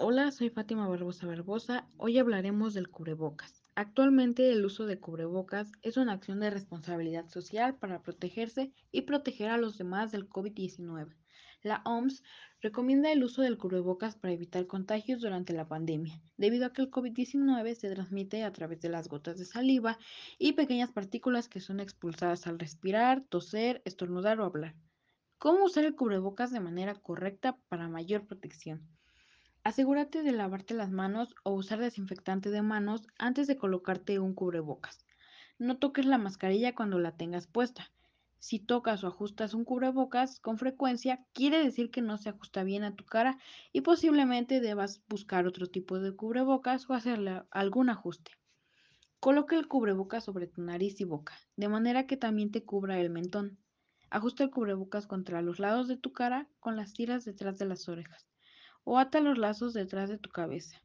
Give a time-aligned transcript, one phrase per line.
[0.00, 1.88] Hola, soy Fátima Barbosa Barbosa.
[1.96, 3.64] Hoy hablaremos del cubrebocas.
[3.74, 9.50] Actualmente el uso de cubrebocas es una acción de responsabilidad social para protegerse y proteger
[9.50, 11.16] a los demás del COVID-19.
[11.64, 12.22] La OMS
[12.60, 16.92] recomienda el uso del cubrebocas para evitar contagios durante la pandemia, debido a que el
[16.92, 19.98] COVID-19 se transmite a través de las gotas de saliva
[20.38, 24.76] y pequeñas partículas que son expulsadas al respirar, toser, estornudar o hablar.
[25.38, 28.96] ¿Cómo usar el cubrebocas de manera correcta para mayor protección?
[29.68, 35.04] Asegúrate de lavarte las manos o usar desinfectante de manos antes de colocarte un cubrebocas.
[35.58, 37.92] No toques la mascarilla cuando la tengas puesta.
[38.38, 42.82] Si tocas o ajustas un cubrebocas con frecuencia, quiere decir que no se ajusta bien
[42.82, 43.36] a tu cara
[43.70, 48.30] y posiblemente debas buscar otro tipo de cubrebocas o hacerle algún ajuste.
[49.20, 53.10] Coloca el cubrebocas sobre tu nariz y boca, de manera que también te cubra el
[53.10, 53.58] mentón.
[54.08, 57.86] Ajusta el cubrebocas contra los lados de tu cara con las tiras detrás de las
[57.90, 58.26] orejas
[58.90, 60.82] o ata los lazos detrás de tu cabeza.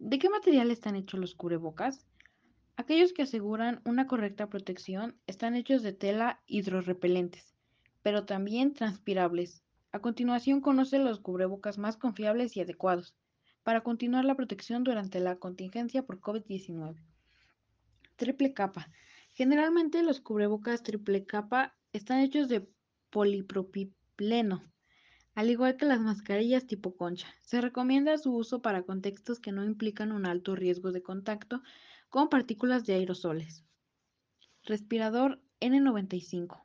[0.00, 2.04] ¿De qué material están hechos los cubrebocas?
[2.74, 7.54] Aquellos que aseguran una correcta protección están hechos de tela hidrorrepelentes,
[8.02, 9.62] pero también transpirables.
[9.92, 13.14] A continuación conoce los cubrebocas más confiables y adecuados
[13.62, 16.96] para continuar la protección durante la contingencia por COVID-19.
[18.16, 18.90] Triple capa.
[19.32, 22.68] Generalmente los cubrebocas triple capa están hechos de
[23.10, 24.71] polipropileno,
[25.34, 27.28] al igual que las mascarillas tipo concha.
[27.40, 31.62] Se recomienda su uso para contextos que no implican un alto riesgo de contacto
[32.08, 33.64] con partículas de aerosoles.
[34.64, 36.60] Respirador N95.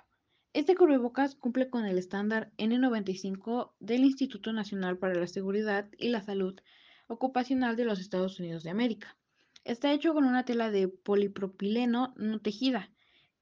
[0.54, 6.22] Este cubrebocas cumple con el estándar N95 del Instituto Nacional para la Seguridad y la
[6.22, 6.60] Salud
[7.08, 9.18] Ocupacional de los Estados Unidos de América.
[9.64, 12.90] Está hecho con una tela de polipropileno no tejida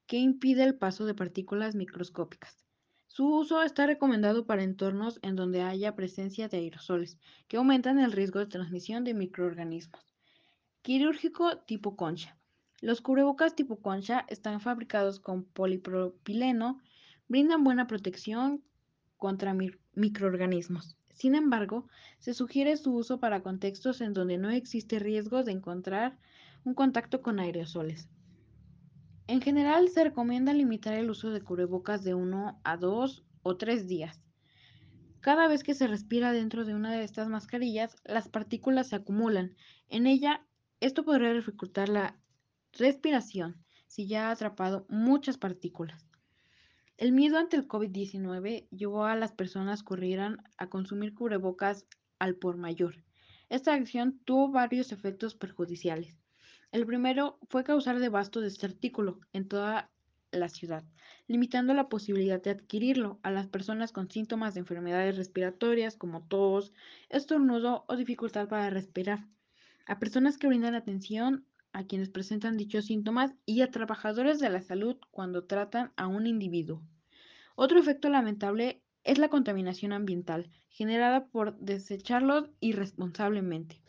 [0.06, 2.65] que impide el paso de partículas microscópicas.
[3.16, 8.12] Su uso está recomendado para entornos en donde haya presencia de aerosoles, que aumentan el
[8.12, 10.14] riesgo de transmisión de microorganismos.
[10.82, 12.36] Quirúrgico tipo concha.
[12.82, 16.78] Los cubrebocas tipo concha están fabricados con polipropileno,
[17.26, 18.62] brindan buena protección
[19.16, 19.56] contra
[19.94, 20.98] microorganismos.
[21.14, 21.88] Sin embargo,
[22.18, 26.18] se sugiere su uso para contextos en donde no existe riesgo de encontrar
[26.64, 28.10] un contacto con aerosoles.
[29.28, 33.88] En general, se recomienda limitar el uso de cubrebocas de 1 a 2 o 3
[33.88, 34.22] días.
[35.20, 39.56] Cada vez que se respira dentro de una de estas mascarillas, las partículas se acumulan.
[39.88, 40.46] En ella,
[40.78, 42.16] esto podría dificultar la
[42.72, 46.06] respiración si ya ha atrapado muchas partículas.
[46.96, 51.84] El miedo ante el COVID-19 llevó a las personas a corrieran a consumir cubrebocas
[52.20, 53.02] al por mayor.
[53.48, 56.16] Esta acción tuvo varios efectos perjudiciales.
[56.72, 59.90] El primero fue causar devasto de este artículo en toda
[60.32, 60.84] la ciudad,
[61.26, 66.72] limitando la posibilidad de adquirirlo a las personas con síntomas de enfermedades respiratorias como tos,
[67.08, 69.26] estornudo o dificultad para respirar,
[69.86, 74.62] a personas que brindan atención a quienes presentan dichos síntomas y a trabajadores de la
[74.62, 76.82] salud cuando tratan a un individuo.
[77.54, 83.80] Otro efecto lamentable es la contaminación ambiental generada por desecharlos irresponsablemente.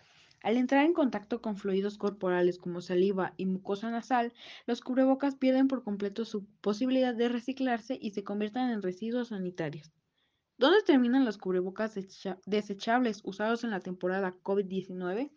[0.43, 4.33] Al entrar en contacto con fluidos corporales como saliva y mucosa nasal,
[4.65, 9.91] los cubrebocas pierden por completo su posibilidad de reciclarse y se convierten en residuos sanitarios.
[10.57, 11.95] ¿Dónde terminan los cubrebocas
[12.45, 15.31] desechables usados en la temporada COVID-19?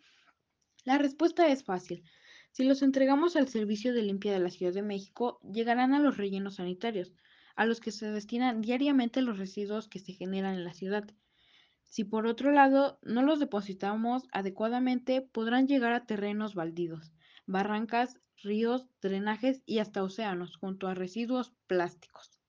[0.83, 2.03] La respuesta es fácil.
[2.51, 6.17] Si los entregamos al Servicio de Limpia de la Ciudad de México, llegarán a los
[6.17, 7.13] rellenos sanitarios,
[7.55, 11.07] a los que se destinan diariamente los residuos que se generan en la ciudad.
[11.91, 17.11] Si por otro lado no los depositamos adecuadamente, podrán llegar a terrenos baldíos,
[17.45, 22.40] barrancas, ríos, drenajes y hasta océanos, junto a residuos plásticos.